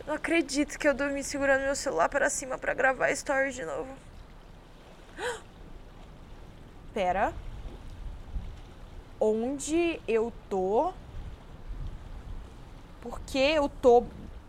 Eu 0.00 0.06
não 0.06 0.14
acredito 0.14 0.78
que 0.78 0.88
eu 0.88 0.94
dormi 0.94 1.22
segurando 1.22 1.62
meu 1.62 1.76
celular 1.76 2.08
para 2.08 2.28
cima 2.28 2.58
para 2.58 2.74
gravar 2.74 3.06
a 3.06 3.12
story 3.12 3.52
de 3.52 3.64
novo. 3.64 3.88
Pera. 6.92 7.32
Onde 9.20 10.00
eu 10.06 10.32
tô? 10.48 10.92
Porque 13.00 13.38
eu 13.38 13.68
tô 13.68 14.04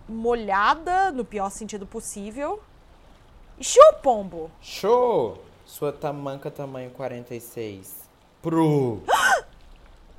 molhada, 0.08 1.12
no 1.12 1.24
pior 1.24 1.50
sentido 1.50 1.86
possível. 1.86 2.62
Show, 3.62 3.94
pombo! 4.02 4.52
Show! 4.62 5.44
Sua 5.66 5.92
tamanca 5.94 6.52
tamanho 6.52 6.90
46. 6.92 8.10
Pro! 8.42 9.04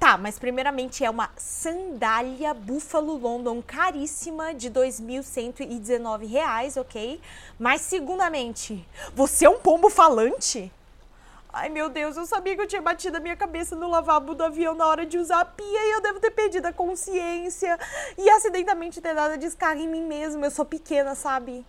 Tá, 0.04 0.18
mas 0.18 0.38
primeiramente 0.38 1.02
é 1.02 1.08
uma 1.08 1.30
sandália 1.34 2.52
Buffalo 2.52 3.16
London 3.16 3.62
caríssima 3.62 4.52
de 4.52 4.70
2.119 4.70 6.28
reais, 6.28 6.76
ok? 6.76 7.18
Mas 7.58 7.80
segundamente, 7.80 8.86
você 9.14 9.46
é 9.46 9.48
um 9.48 9.58
pombo 9.58 9.88
falante? 9.88 10.70
Ai 11.50 11.70
meu 11.70 11.88
Deus, 11.88 12.18
eu 12.18 12.26
sabia 12.26 12.54
que 12.54 12.60
eu 12.60 12.66
tinha 12.66 12.82
batido 12.82 13.16
a 13.16 13.20
minha 13.20 13.34
cabeça 13.34 13.74
no 13.74 13.88
lavabo 13.88 14.34
do 14.34 14.44
avião 14.44 14.74
na 14.74 14.86
hora 14.86 15.06
de 15.06 15.16
usar 15.16 15.40
a 15.40 15.44
pia 15.46 15.64
e 15.64 15.92
eu 15.92 16.02
devo 16.02 16.20
ter 16.20 16.32
perdido 16.32 16.66
a 16.66 16.72
consciência 16.74 17.78
e 18.18 18.28
acidentalmente 18.28 19.00
ter 19.00 19.14
dado 19.14 19.32
a 19.32 19.36
descarga 19.36 19.80
em 19.80 19.88
mim 19.88 20.02
mesma. 20.02 20.44
Eu 20.44 20.50
sou 20.50 20.66
pequena, 20.66 21.14
sabe? 21.14 21.64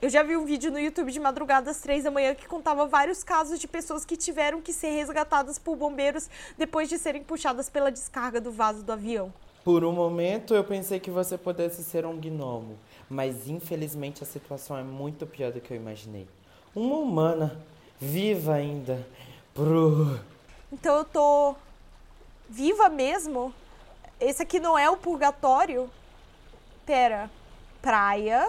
Eu 0.00 0.08
já 0.08 0.22
vi 0.22 0.36
um 0.36 0.44
vídeo 0.44 0.70
no 0.70 0.78
YouTube 0.78 1.10
de 1.10 1.18
madrugada 1.18 1.72
às 1.72 1.80
três 1.80 2.04
da 2.04 2.10
manhã 2.10 2.32
que 2.32 2.46
contava 2.46 2.86
vários 2.86 3.24
casos 3.24 3.58
de 3.58 3.66
pessoas 3.66 4.04
que 4.04 4.16
tiveram 4.16 4.62
que 4.62 4.72
ser 4.72 4.90
resgatadas 4.90 5.58
por 5.58 5.74
bombeiros 5.74 6.30
depois 6.56 6.88
de 6.88 6.96
serem 6.96 7.24
puxadas 7.24 7.68
pela 7.68 7.90
descarga 7.90 8.40
do 8.40 8.52
vaso 8.52 8.84
do 8.84 8.92
avião. 8.92 9.32
Por 9.64 9.82
um 9.82 9.90
momento 9.90 10.54
eu 10.54 10.62
pensei 10.62 11.00
que 11.00 11.10
você 11.10 11.36
pudesse 11.36 11.82
ser 11.82 12.06
um 12.06 12.16
gnomo, 12.16 12.78
mas 13.10 13.48
infelizmente 13.48 14.22
a 14.22 14.26
situação 14.26 14.78
é 14.78 14.84
muito 14.84 15.26
pior 15.26 15.50
do 15.50 15.60
que 15.60 15.72
eu 15.72 15.76
imaginei. 15.76 16.28
Uma 16.76 16.98
humana, 16.98 17.60
viva 17.98 18.54
ainda. 18.54 19.04
Pro. 19.52 20.20
Então 20.72 20.98
eu 20.98 21.04
tô 21.04 21.56
viva 22.48 22.88
mesmo? 22.88 23.52
Esse 24.20 24.44
aqui 24.44 24.60
não 24.60 24.78
é 24.78 24.88
o 24.88 24.96
purgatório? 24.96 25.90
Pera, 26.86 27.28
praia, 27.82 28.48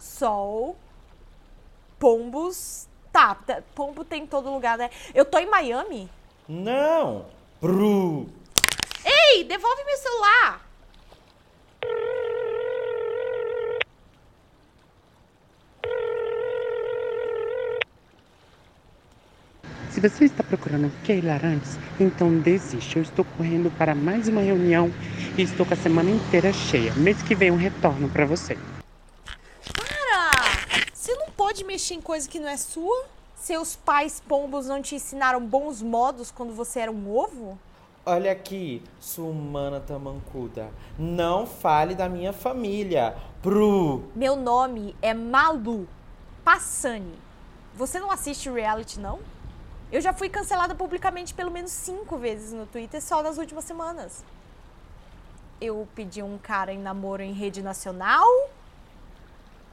sol, 0.00 0.76
pombos. 1.98 2.88
Tá, 3.12 3.34
tá, 3.34 3.62
pombo 3.74 4.04
tem 4.04 4.22
em 4.22 4.26
todo 4.26 4.52
lugar, 4.52 4.78
né? 4.78 4.88
Eu 5.14 5.24
tô 5.24 5.38
em 5.38 5.46
Miami? 5.46 6.08
Não! 6.48 7.26
Pro! 7.60 8.26
Ei, 9.04 9.44
devolve 9.44 9.84
meu 9.84 9.96
celular! 9.96 10.70
Se 19.90 20.00
você 20.00 20.24
está 20.24 20.42
procurando 20.44 20.90
Keila 21.04 21.34
Arantes, 21.34 21.76
então 21.98 22.38
desiste. 22.38 22.96
Eu 22.96 23.02
estou 23.02 23.24
correndo 23.36 23.70
para 23.76 23.94
mais 23.94 24.28
uma 24.28 24.40
reunião 24.40 24.90
e 25.36 25.42
estou 25.42 25.66
com 25.66 25.74
a 25.74 25.76
semana 25.76 26.10
inteira 26.10 26.52
cheia. 26.52 26.94
Mês 26.94 27.20
que 27.22 27.34
vem 27.34 27.50
um 27.50 27.56
retorno 27.56 28.08
para 28.08 28.24
você. 28.24 28.56
Pode 31.50 31.64
mexer 31.64 31.94
em 31.94 32.00
coisa 32.00 32.28
que 32.28 32.38
não 32.38 32.48
é 32.48 32.56
sua? 32.56 33.06
Seus 33.34 33.74
pais 33.74 34.22
pombos 34.28 34.68
não 34.68 34.80
te 34.80 34.94
ensinaram 34.94 35.44
bons 35.44 35.82
modos 35.82 36.30
quando 36.30 36.52
você 36.52 36.78
era 36.78 36.92
um 36.92 37.12
ovo? 37.12 37.58
Olha 38.06 38.30
aqui, 38.30 38.80
sua 39.00 39.28
humana 39.28 39.80
tamancuda. 39.80 40.70
Não 40.96 41.48
fale 41.48 41.96
da 41.96 42.08
minha 42.08 42.32
família. 42.32 43.16
Pro! 43.42 44.04
Meu 44.14 44.36
nome 44.36 44.94
é 45.02 45.12
Malu 45.12 45.88
Passani. 46.44 47.18
Você 47.74 47.98
não 47.98 48.12
assiste 48.12 48.48
reality, 48.48 49.00
não? 49.00 49.18
Eu 49.90 50.00
já 50.00 50.12
fui 50.12 50.28
cancelada 50.28 50.76
publicamente 50.76 51.34
pelo 51.34 51.50
menos 51.50 51.72
cinco 51.72 52.16
vezes 52.16 52.52
no 52.52 52.64
Twitter 52.64 53.02
só 53.02 53.24
nas 53.24 53.38
últimas 53.38 53.64
semanas. 53.64 54.24
Eu 55.60 55.88
pedi 55.96 56.22
um 56.22 56.38
cara 56.38 56.72
em 56.72 56.78
namoro 56.78 57.24
em 57.24 57.32
rede 57.32 57.60
nacional? 57.60 58.24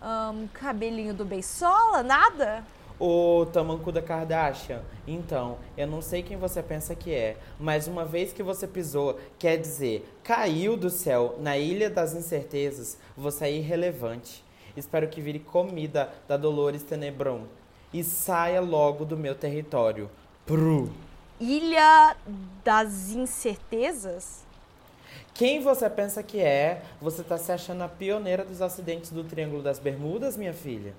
Um, 0.01 0.47
cabelinho 0.47 1.13
do 1.13 1.25
Beisola? 1.25 2.03
Nada? 2.03 2.63
Ô 2.99 3.45
Tamancuda 3.53 4.01
Kardashian, 4.01 4.81
então, 5.07 5.59
eu 5.77 5.85
não 5.85 6.01
sei 6.01 6.23
quem 6.23 6.35
você 6.35 6.63
pensa 6.63 6.95
que 6.95 7.13
é, 7.13 7.37
mas 7.59 7.87
uma 7.87 8.03
vez 8.03 8.33
que 8.33 8.41
você 8.41 8.65
pisou, 8.67 9.19
quer 9.37 9.57
dizer, 9.57 10.11
caiu 10.23 10.75
do 10.75 10.89
céu 10.89 11.35
na 11.39 11.55
Ilha 11.59 11.91
das 11.91 12.15
Incertezas, 12.15 12.97
você 13.15 13.45
é 13.45 13.51
irrelevante. 13.51 14.43
Espero 14.75 15.07
que 15.07 15.21
vire 15.21 15.37
comida 15.37 16.11
da 16.27 16.37
Dolores 16.37 16.81
Tenebron 16.81 17.43
e 17.93 18.03
saia 18.03 18.61
logo 18.61 19.05
do 19.05 19.15
meu 19.15 19.35
território. 19.35 20.09
Pru. 20.43 20.91
Ilha 21.39 22.15
das 22.63 23.11
Incertezas? 23.11 24.46
Quem 25.37 25.61
você 25.61 25.87
pensa 25.87 26.23
que 26.23 26.39
é? 26.39 26.81
Você 26.99 27.23
tá 27.23 27.37
se 27.37 27.51
achando 27.51 27.83
a 27.83 27.87
pioneira 27.87 28.43
dos 28.43 28.59
acidentes 28.59 29.11
do 29.11 29.23
Triângulo 29.23 29.61
das 29.61 29.77
Bermudas, 29.77 30.35
minha 30.35 30.51
filha? 30.51 30.95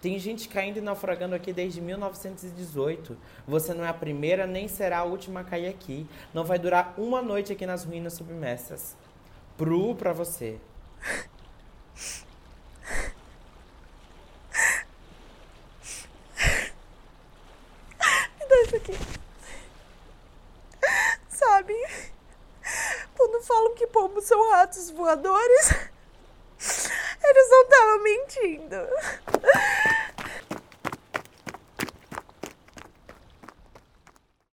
Tem 0.00 0.18
gente 0.18 0.48
caindo 0.48 0.78
e 0.78 0.80
naufragando 0.80 1.34
aqui 1.34 1.52
desde 1.52 1.78
1918. 1.82 3.14
Você 3.46 3.74
não 3.74 3.84
é 3.84 3.88
a 3.88 3.92
primeira 3.92 4.46
nem 4.46 4.66
será 4.66 5.00
a 5.00 5.04
última 5.04 5.40
a 5.40 5.44
cair 5.44 5.68
aqui. 5.68 6.06
Não 6.32 6.42
vai 6.42 6.58
durar 6.58 6.94
uma 6.96 7.20
noite 7.20 7.52
aqui 7.52 7.66
nas 7.66 7.84
ruínas 7.84 8.14
submersas. 8.14 8.96
Pru 9.58 9.94
pra 9.94 10.14
você. 10.14 10.58
Me 18.40 18.48
dá 18.48 18.62
isso 18.62 18.76
aqui. 18.76 18.92
Sabe? 21.28 21.74
Quando 23.14 23.31
falam 23.42 23.74
que 23.74 23.86
pombos 23.86 24.24
são 24.24 24.50
ratos 24.50 24.90
voadores, 24.90 25.70
eles 27.22 27.50
não 27.50 27.62
estavam 27.62 28.02
mentindo. 28.02 28.76